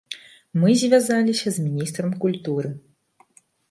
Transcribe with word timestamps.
Мы 0.61 0.69
звязаліся 0.85 1.47
з 1.59 1.69
міністрам 1.69 2.19
культуры. 2.27 2.77